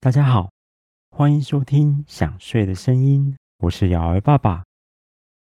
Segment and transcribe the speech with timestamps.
[0.00, 0.52] 大家好，
[1.10, 3.32] 欢迎收听《想睡的声音》，
[3.64, 4.62] 我是瑶儿爸爸。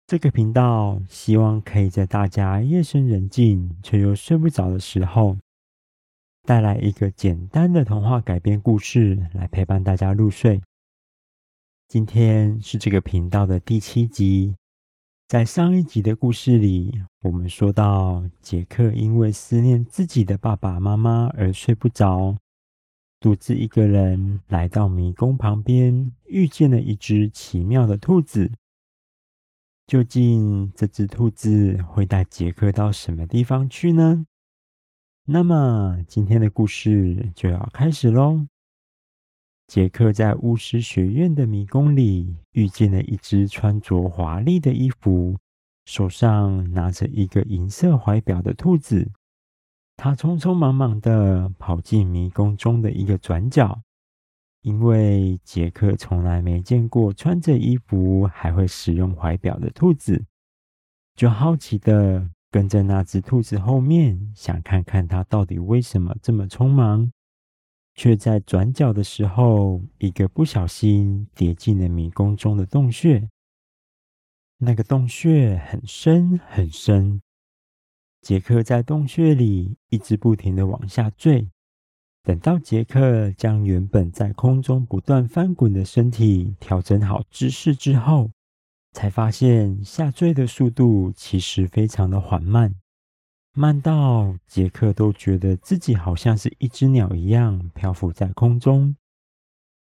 [0.07, 5.39] 这个频道希望可以在大家夜深人静却又睡不着的时候，
[6.43, 10.61] 带来一个简单的童话改编故事，来陪伴大家入睡。
[11.89, 14.55] 今天是这个频道的第七集。
[15.29, 22.37] 在上一集的故事里，我们说到杰克因为思念自己的爸爸妈妈而睡不着，
[23.23, 28.51] 独自一个人来到迷宫旁边，遇见了一只奇妙的兔子。
[29.87, 34.27] 究竟这只兔子会带杰克到什么地方去呢？
[35.25, 38.45] 那么今天的故事就要开始喽。
[39.69, 45.39] 杰克在巫师学院的迷宫里遇见了一只穿着华丽的衣服、
[45.85, 49.13] 手上拿着一个银色怀表的兔子。
[50.03, 53.83] 他匆匆忙忙地跑进迷宫中的一个转角，
[54.63, 60.25] 因为杰克从来没见过穿着衣服还会使用怀表的兔子，
[61.15, 67.09] 就好奇地跟在那只兔子后面，想看看它到底为什么这么匆忙。
[67.95, 73.29] 却在转角的时候，一个不小心跌进了迷宫中的洞穴。
[74.59, 77.23] 那个洞穴很深很深，
[78.23, 81.49] 杰克在洞穴里一直不停地往下坠。
[82.23, 88.31] 等到杰克将原本在空中不断翻滚的身体调整好姿势之后，
[88.93, 92.77] 才发现下坠的速度其实非常的缓慢。
[93.55, 98.95] 慢到杰克都觉得自己好像是一只鸟一样漂浮在空中。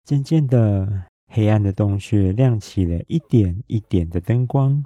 [0.04, 4.84] 渐渐的，黑暗的洞穴亮起了一点一点的灯光。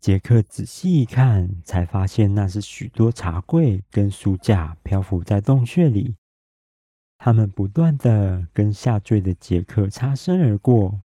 [0.00, 6.14] 杰克仔细一看，才发现那是许多茶柜跟书架漂浮在洞穴里。
[7.18, 11.02] 他们不断的跟下坠的杰克擦身而过。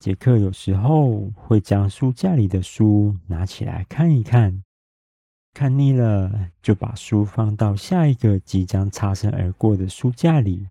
[0.00, 4.62] 杰克有时候会将书架里的书拿起来看一看。
[5.54, 10.68] 看腻了，就把书放到下一个即将擦身而过的书架里。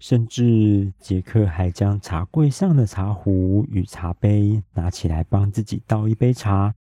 [0.00, 6.74] 甚至杰克还将茶柜上的茶壶与茶杯拿起来帮自己倒一杯茶，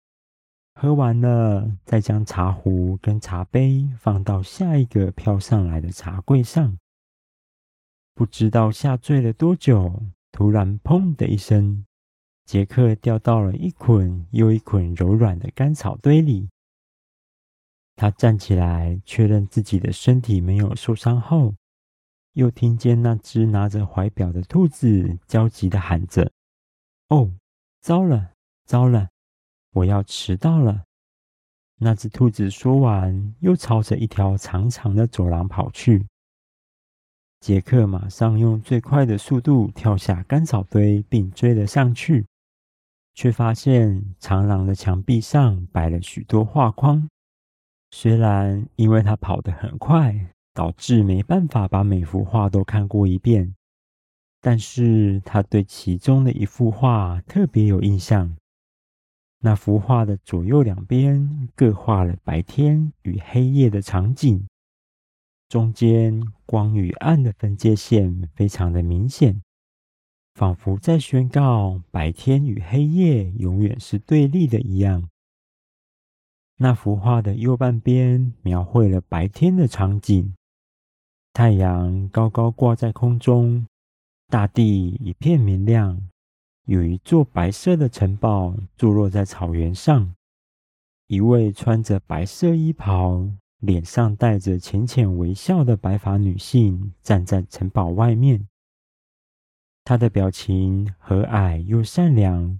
[0.75, 6.79] 喝完了，再将茶壶跟茶杯放到下一个飘上来的茶柜上。
[8.15, 10.01] 不知道下坠了多久，
[10.31, 11.85] 突然“砰”的一声，
[12.45, 16.49] 杰克掉到了一捆又一捆柔软的干草堆里。
[17.97, 21.55] 他站起来，确认自己的身体没有受伤后，
[22.33, 26.31] 又听见那只拿着怀表的兔子焦急地喊着
[27.09, 27.33] ：“哦，
[27.81, 28.33] 糟了，
[28.65, 29.09] 糟了，
[29.73, 30.85] 我要迟到了！”
[31.81, 36.07] 那只兔子说完，又朝着一条长长的走廊跑去。
[37.41, 42.27] 杰克马上用最快的速度跳下干草堆，并追了上去，
[43.15, 47.09] 却发现长廊的墙壁上摆了许多画框。
[47.93, 53.55] 虽然因为他跑得很快，导致没办法把每幅画都看过一遍，
[54.41, 58.37] 但是他对其中的一幅画特别有印象。
[59.39, 64.49] 那幅画的左右两边各画了白天与黑夜的场景，
[65.49, 69.41] 中间光与暗的分界线非常的明显，
[70.35, 75.09] 仿佛在宣告白天与黑夜永远是对立的一样。
[76.57, 80.35] 那幅画的右半边描绘了白天的场景，
[81.39, 83.65] 太阳高高挂在空中，
[84.27, 85.97] 大地一片明亮，
[86.65, 90.13] 有一座白色的城堡坐落在草原上，
[91.07, 93.25] 一位穿着白色衣袍、
[93.61, 98.49] 脸上带着浅浅微笑的白发女性站在城堡外面，
[99.85, 102.59] 她的表情和蔼又善良，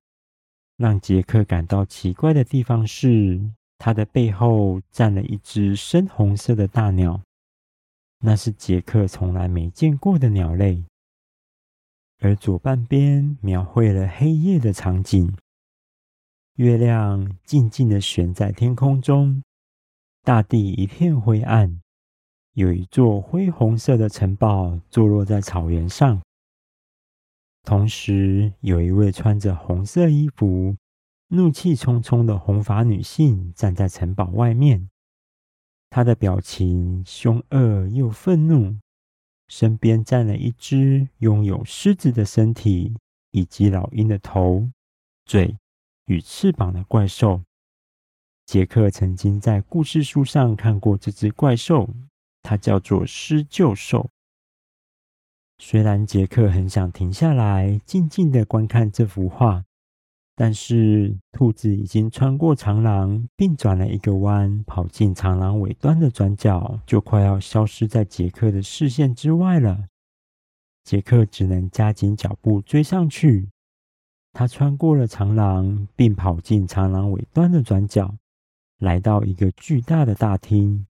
[0.77, 3.41] 让杰克感到奇怪的地方是，
[3.77, 7.21] 他的背后站了一只深红色的大鸟，
[8.21, 10.85] 那是杰克从来没见过的鸟类。
[12.21, 15.33] 而左半边描绘了黑夜的场景，
[16.55, 19.43] 月亮静静地悬在天空中，
[20.23, 21.81] 大地一片灰暗，
[22.55, 26.21] 有一座灰红色的城堡坐落在草原上，
[27.63, 30.77] 同时有一位穿着红色衣服。
[31.31, 34.89] 怒气冲冲的红发女性站在城堡外面，
[35.91, 38.77] 他的表情凶恶又愤怒，
[39.49, 42.95] 身边站了一只拥有狮子的身体
[43.31, 44.69] 以及老鹰的头、
[45.25, 45.57] 嘴
[46.05, 47.43] 与翅膀的怪兽。
[48.45, 51.89] 杰克曾经在故事书上看过这只怪兽，
[52.43, 54.11] 它叫做狮鹫兽。
[55.59, 59.65] 虽然杰克很想停下来静静的观看这幅画，
[60.41, 69.89] 但是兔子已经穿过长廊，并转了一个弯，跑进长廊尾端的转角，就快要消失在杰克的视线之外了。
[70.85, 73.49] 杰克只能加紧脚步追上去。
[74.33, 78.15] 他穿过了长廊，并跑进长廊尾端的转角，
[78.79, 80.87] 来到一个巨大的大厅。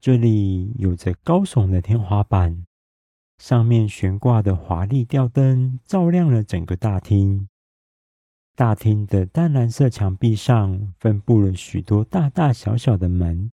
[0.00, 2.66] 这里有着高耸的天花板，
[3.38, 7.46] 上面悬挂的华丽吊灯照亮了整个大厅。
[8.54, 13.50] 大厅的淡蓝色墙壁上分布了许多大大小小的门，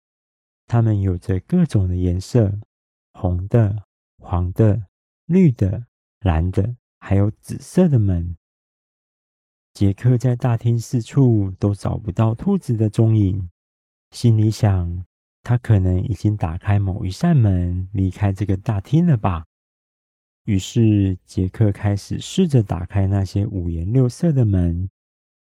[0.65, 2.59] 它们有着各种的颜色：
[3.13, 3.83] 红的、
[4.17, 4.83] 黄的。
[5.27, 5.88] 绿的、
[6.21, 8.38] 蓝的，还有紫色的门。
[9.73, 13.50] 杰克在大厅四处都找不到兔子的踪影，
[14.11, 15.03] 心里想：
[15.43, 19.45] 他可能已经打开某一扇门，离开这个大厅了吧。
[20.47, 24.89] 于是，杰克开始试着打开那些五颜六色的门，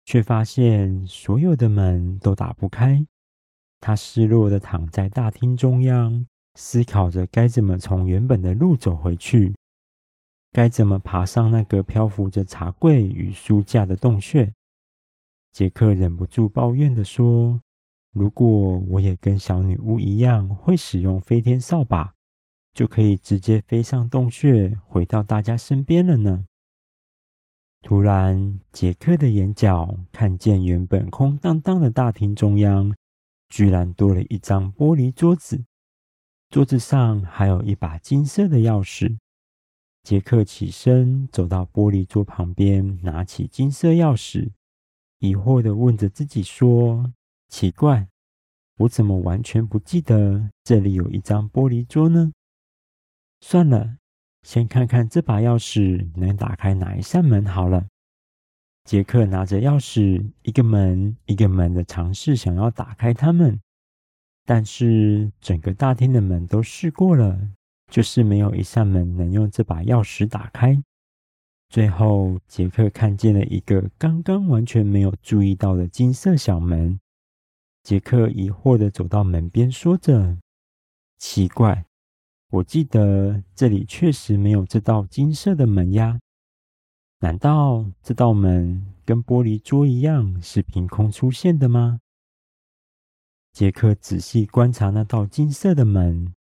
[0.06, 3.04] 却发现所有的门都打不开。
[3.80, 9.56] 他失落的躺在大厅中央，思考着该怎么从原本的路走回去。
[10.52, 14.54] 该怎么爬上那个漂浮着茶柜与书架的洞穴？
[15.52, 17.60] 杰克忍不住抱怨地说
[18.14, 22.14] ：“如果我也跟小女巫一样会使用飞天扫把，
[22.74, 26.46] 就可以直接飞上洞穴，回到大家身边了呢。”
[27.84, 32.96] 突然，杰克的眼角看见原本空荡荡的大厅中央，
[33.50, 35.66] 居然多了一张玻璃桌子，
[36.50, 39.18] 桌子上还有一把金色的钥匙。
[40.04, 44.52] 杰克起身走到玻璃桌旁边，拿起金色钥匙，
[45.18, 47.12] 疑惑地问着自己说
[47.50, 48.08] ：“奇怪，
[48.78, 52.32] 我怎么完全不记得这里有一张玻璃桌呢？”
[53.42, 53.98] 算了，
[54.44, 57.86] 先看看这把钥匙能打开哪一扇门好了。
[58.86, 63.60] 杰克拿着钥匙，一个门一个门的尝试想要打开它们，
[64.46, 67.52] 但是整个大厅的门都试过了。
[67.92, 70.82] 就是没有一扇门能用这把钥匙打开。
[71.68, 76.98] 最后，杰克看见了一个刚刚完全没有注意到的金色小门。
[77.84, 80.38] 杰克疑惑地走到门边，说着
[81.20, 81.86] ：“奇怪，
[82.52, 86.20] 我记得这里确实没有这道金色的门呀。
[87.20, 92.00] 难道这道门跟玻璃桌一样是凭空出现的吗？”
[93.54, 96.34] 杰克仔细观察那道金色的门。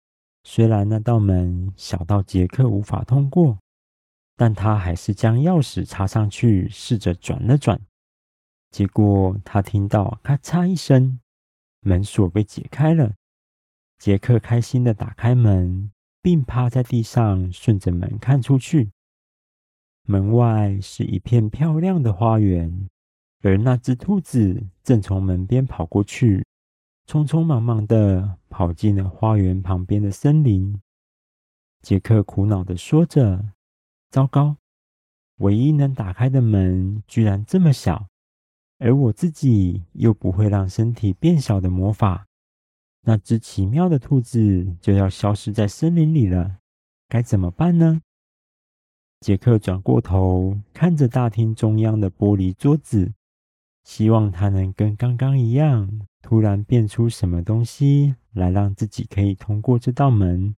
[0.45, 3.59] 虽然那道门小到杰克无法通过，
[4.35, 7.79] 但他还是将钥匙插上去，试着转了转。
[8.71, 11.21] 结果他听到咔嚓一声，
[11.81, 13.13] 门锁被解开了。
[13.99, 15.91] 杰克开心地打开门，
[16.29, 18.91] 并趴在地上，顺着门看出去。
[20.03, 22.87] 门外是一片漂亮的花园，
[23.41, 26.45] 而那只兔子正从门边跑过去。
[27.07, 30.79] 匆匆忙忙地跑进了花园旁边的森林。
[31.81, 33.55] 杰克苦恼地说着
[34.13, 34.59] ：“糟糕，
[35.37, 38.07] 唯一能打开的门居然这么小，
[38.77, 42.28] 而我自己又不会让身体变小的魔法。
[43.09, 46.59] 那只奇妙的兔子就要消失在森林里了，
[47.09, 48.03] 该怎么办呢？”
[49.21, 53.15] 杰克转过头，看着大厅中央的玻璃桌子，
[53.83, 56.07] 希望它能跟刚刚一样。
[56.21, 60.55] 突然变出什么东西来，让自己可以通过这道门？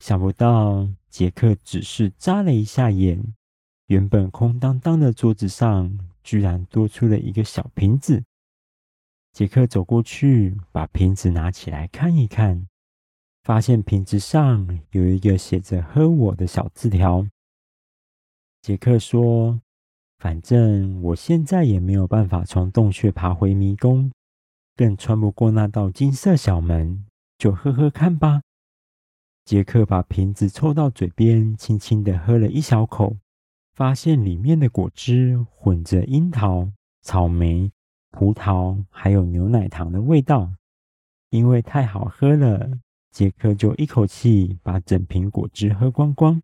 [0.00, 3.32] 想不到杰克只是眨了一下眼，
[3.86, 8.22] 原本空荡荡的桌子上居然多出了一个小瓶子。
[9.32, 12.66] 杰克走过去，把瓶子拿起来看一看，
[13.42, 17.26] 发现瓶子上有一个写着“喝我”的小字条。
[18.60, 19.58] 杰克说
[20.20, 24.12] ：“反正我现在也没有办法从洞穴爬回迷宫。”
[24.76, 27.04] 更穿不过那道金色小门，
[27.36, 28.42] 就喝喝看吧。
[29.44, 33.16] 杰克把瓶子凑到嘴边，轻轻地喝了一小口，
[33.74, 36.70] 发现里面的果汁混着樱桃、
[37.02, 37.70] 草莓、
[38.12, 40.52] 葡萄，还有牛奶糖的味道。
[41.30, 42.78] 因为太好喝了，
[43.10, 46.40] 杰克就一口气把整瓶果汁喝光光。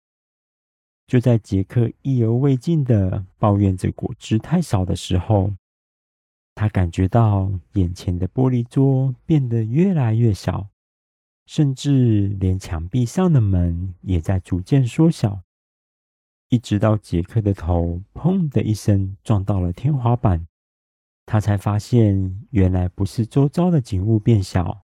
[1.07, 5.53] 就在杰克意犹未尽地抱怨着果汁太少的时候，
[6.55, 10.69] 他感觉到眼前的玻璃桌变得越来越小，
[11.45, 15.43] 甚至连墙壁上的门也在逐渐缩小，
[16.49, 20.48] 一直到杰克的头“砰”的一声撞到了天花板，
[21.31, 24.81] 他才发现原来不是周遭的景物变小，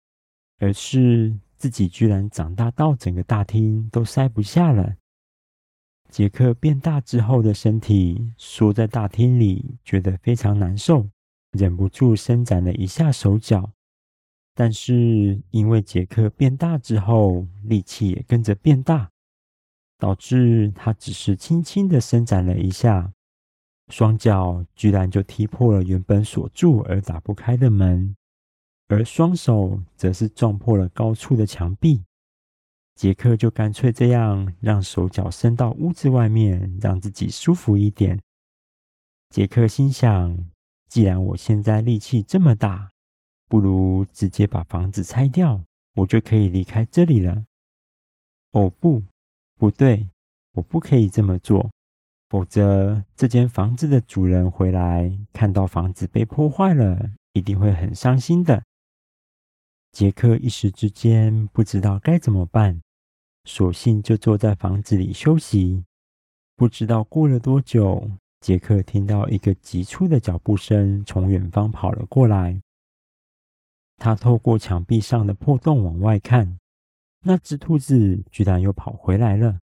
[0.59, 4.93] 而是自己居然长大到整个大厅都塞不下了。
[6.09, 11.07] 杰克变大之后的身体缩在大厅里，觉得非常难受，
[11.53, 13.71] 忍不住伸展了一下手脚。
[14.53, 19.09] 但是因为杰克变大之后，力气也跟着变大，
[19.97, 23.13] 导致他只是轻轻的伸展了一下，
[23.89, 28.15] 双脚居然就踢破了原本锁住而打不开的门，
[28.87, 32.03] 而双手则是撞破了高处的墙壁。
[32.95, 38.19] 杰克就干脆这样，让手脚伸到屋子外面，让自己舒服一点。
[39.29, 40.37] 杰克心想：
[40.87, 42.91] 既然我现在力气这么大，
[43.49, 45.63] 不如直接把房子拆掉，
[45.95, 47.43] 我就可以离开这里了。
[48.51, 49.01] 哦，不，
[49.57, 50.07] 不对，
[50.51, 51.71] 我不可以这么做，
[52.33, 58.63] 否则这间房子的主人回来，看到房子被破坏了，一定会很伤心的。
[59.91, 62.81] 杰克一时之间不知道该怎么办，
[63.45, 65.85] 索性就坐在房子里休息。
[66.55, 68.09] 不知道过了多久，
[68.39, 72.59] 杰克听到一个急促的脚步声从远方跑了过来。
[73.97, 76.57] 他透过墙壁上的破洞往外看，
[77.19, 79.59] 那只兔子居然又跑回来了。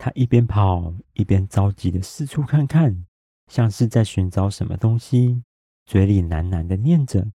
[0.00, 3.04] 他一边跑一边着急的四处看看，
[3.48, 5.44] 像是在寻找什么东西，
[5.84, 7.30] 嘴里喃喃的念着：“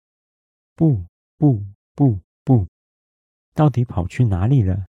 [0.74, 1.03] 不，
[1.38, 1.62] 不。”
[1.96, 2.65] 不不，
[3.53, 4.88] 到底跑去哪里了？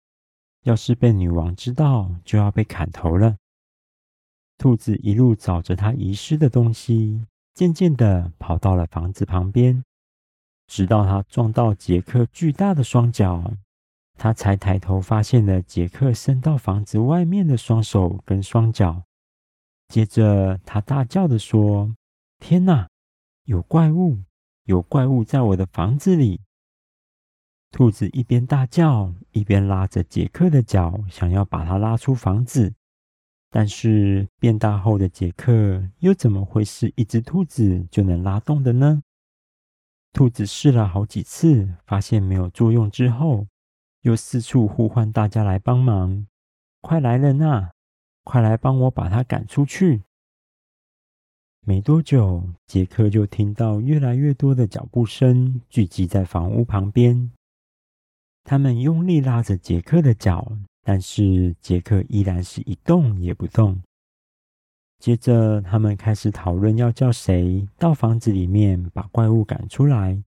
[0.63, 3.37] 要是被女王知道，就要被砍头了。
[4.57, 9.83] 兔子一路找着它遗失的东西，渐渐的跑到了房子旁边，
[10.69, 13.53] 直到它撞到杰克巨大的双脚，
[14.19, 19.05] 它才抬头发现了杰克伸到房子外面的双手跟双脚。
[19.89, 21.95] 接着，它大叫的说
[22.39, 22.89] ：“天哪，
[23.45, 24.23] 有怪物！
[24.65, 26.41] 有怪物在我的房子里！”
[27.73, 32.75] 兔子一边大叫，一边拉着杰克的脚，想要把他拉出房子。
[33.51, 39.03] 但是变大后的杰克又怎么会是一只兔子就能拉动的呢？
[40.15, 43.47] 兔子试了好几次，发现没有作用之后，
[44.03, 46.27] 又四处呼唤大家来帮忙
[46.81, 47.71] ：“快来人呐，
[48.23, 50.03] 快来帮我把他赶出去！”
[51.65, 57.31] 没多久，杰克就听到越来越多的脚步声聚集在房屋旁边。
[58.43, 63.81] 他们用力拉着杰克的脚，但是杰克依然是一动也不动。
[64.99, 70.21] 接着，他们开始讨论要叫谁到房子里面把怪物赶出来。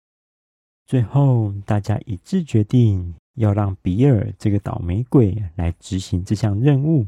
[0.85, 7.07] 最后，大家一致决定要让比尔这个倒霉鬼来执行这项任务。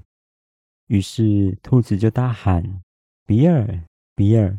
[0.87, 2.81] 于是，兔子就大喊
[3.27, 3.83] ：“比尔，
[4.15, 4.57] 比尔，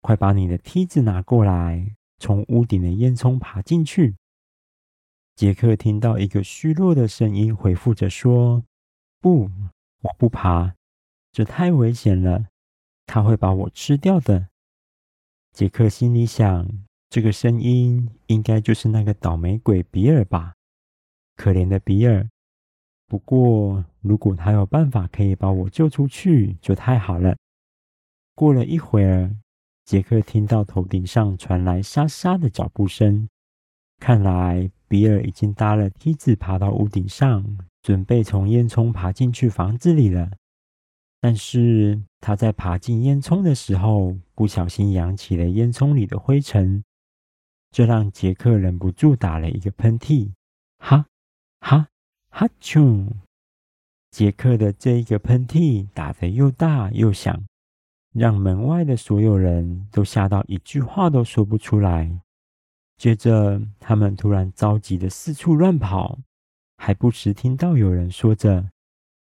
[0.00, 4.16] 快把你的梯子拿过来，从屋顶的烟囱爬进去。”
[5.36, 8.64] 杰克听到一个虚弱的声音回复着说
[9.20, 9.50] ：“不，
[10.00, 10.74] 我不爬，
[11.30, 12.46] 这太危险了，
[13.06, 14.48] 他会把我吃掉的。”
[15.54, 16.68] 杰克心里想
[17.08, 20.54] ：“这个声音应该就是那个倒霉鬼比尔吧？
[21.36, 22.28] 可怜的比尔。
[23.06, 27.36] 不过，如果他有办法可以把我救出去，就太好了。”
[28.34, 29.34] 过了一会儿，
[29.84, 33.28] 杰克听到头顶上传来沙沙的脚步声，
[33.98, 34.70] 看来。
[34.92, 40.30] 比尔已经搭了梯子爬到屋顶上，准备从烟囱爬进去房子里了。
[41.18, 46.84] 但是他在爬进烟囱的时候，不小心扬起了烟囱里的灰尘，
[47.70, 50.30] 这让杰克忍不住打了一个喷嚏。
[50.76, 51.06] 哈，
[51.62, 51.88] 哈，
[52.28, 53.06] 哈啾！
[54.10, 57.44] 杰克的这一个喷嚏打得又大又响，
[58.12, 62.20] 让门外的所有人都吓到一句话都说不出来。
[62.96, 66.18] 接着，他们突然着急的四处乱跑，
[66.76, 68.68] 还不时听到有人说着：“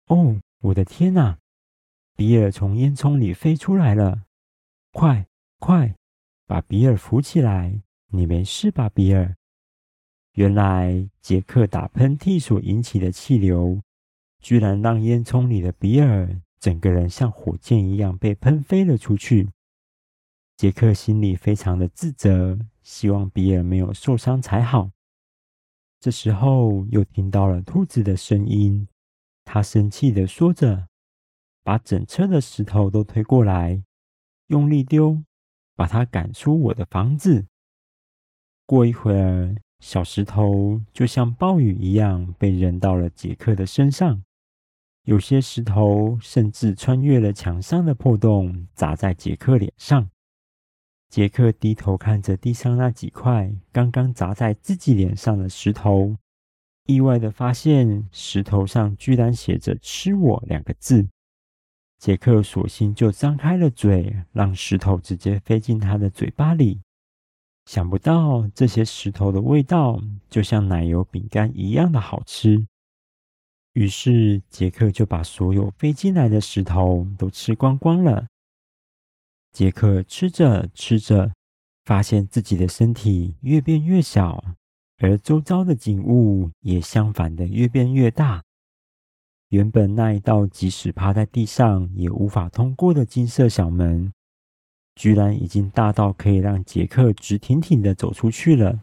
[0.08, 1.38] 哦，我的天哪！
[2.16, 4.22] 比尔从烟囱里飞出来了！
[4.90, 5.26] 快，
[5.58, 5.94] 快，
[6.46, 7.82] 把比尔扶起来！
[8.08, 9.36] 你没事吧，比尔？”
[10.32, 13.80] 原来，杰克打喷嚏所引起的气流，
[14.40, 19.48] 居然让烟囱里的比尔整个人像火箭一样被喷飞了出去。
[20.56, 22.58] 杰克心里非常的自责。
[22.82, 24.90] 希望比尔没有受伤才好。
[26.00, 28.88] 这时候又听到了兔子的声音，
[29.44, 30.88] 他生气地说着
[31.62, 33.84] ：“把整车的石头都推过来，
[34.48, 35.22] 用力丢，
[35.76, 37.46] 把他赶出我的房子。”
[38.66, 44.22] 过一会儿，小石头就像暴雨一样被扔到了杰克的身上，
[45.02, 50.08] 有些石头甚至穿越了墙上的破洞，砸在杰克脸上。
[51.10, 56.16] 杰克低头看着地上那几块刚刚砸在自己脸上的石头，
[56.86, 61.08] 意外的发现石头上居然写着“吃我”两个字。
[61.98, 66.80] 杰克索性就张开了嘴，让石头直接飞进他的嘴巴里。
[67.64, 72.66] 想不到这些石头的味道就像奶油饼干一样的好吃。
[73.74, 78.26] 于是杰克就把所有飞进来的石头都吃光光了。
[79.52, 81.32] 杰克吃着吃着，
[81.84, 84.44] 发现自己的身体越变越小，
[84.98, 88.42] 而周遭的景物也相反的越变越大。
[89.48, 94.12] 原本那一道即使趴在地上也无法通过的金色小门，
[94.94, 98.80] 居然已经大到可以让杰克直挺挺的走出去了。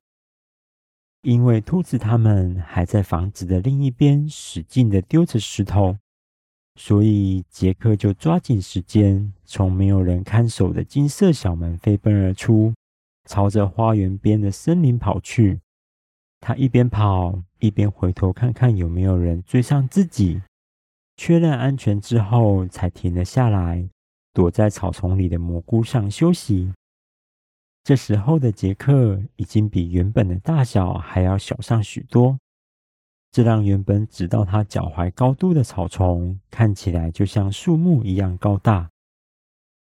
[1.21, 5.97] 因为兔子他们还在房子的另一边使劲的丢着石头。
[6.75, 12.73] 所以，杰克就抓紧时间，从没有人看守的金色小门飞奔而出，
[13.25, 15.59] 朝着花园边的森林跑去。
[16.39, 20.41] 他一边跑，一边回头看看有没有人追上自己。
[21.17, 23.89] 确认安全之后，才停了下来，
[24.33, 26.73] 躲在草丛里的蘑菇上休息。
[27.83, 32.37] 这时候的杰克已经比原本的大小还要小上许多。
[33.31, 38.89] 这让原本只到他脚踝高度的草丛看起来就像树木一样高大。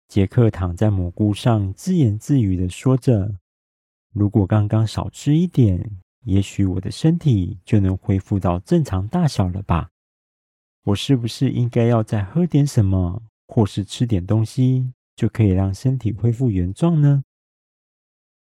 [0.08, 3.34] 杰克躺在蘑菇上，自言自语地说着
[4.14, 9.90] ：“如果刚刚少吃一点，也许我的身体就能恢复到正常大小了吧？
[10.84, 17.22] 我是不是应该要再喝点什么，或是吃点东西，就可以让身体恢复原状呢？”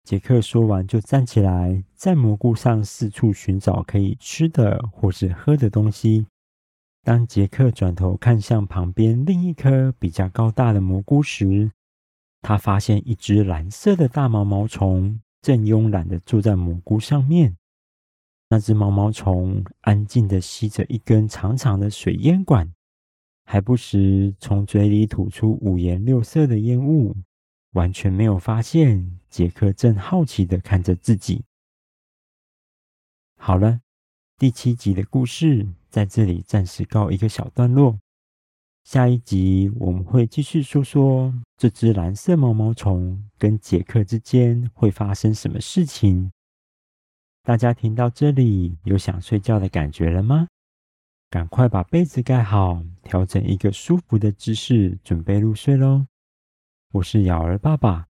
[0.03, 6.25] 杰克说完，就站起来，在蘑菇上四处寻找可以吃的或是喝的东西。
[7.03, 11.71] 当杰克转头看向旁边另一颗比较高大的蘑菇时，
[12.41, 17.55] 他发现一只蓝色的大毛毛虫正慵懒地坐在蘑菇上面。
[18.49, 22.73] 那只毛毛虫安静地吸着一根长长的水烟管，
[23.51, 27.15] 还不时从嘴里吐出五颜六色的烟雾。
[27.71, 31.43] 完全没有发现，杰克正好奇的看着自己。
[33.37, 33.81] 好了，
[34.37, 37.97] 第七集的故事在这里暂时告一个小段落。
[38.83, 46.31] 下一集我们会继续说说这只蓝色毛毛虫跟杰克之间会发生什么事情。
[47.41, 50.47] 大家听到这里有想睡觉的感觉了吗？
[51.29, 56.07] 赶快把被子盖好，调整一个舒服的姿势，准备入睡喽。
[56.91, 58.07] 我是瑶儿爸爸，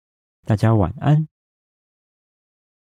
[0.44, 1.26] 大家晚安。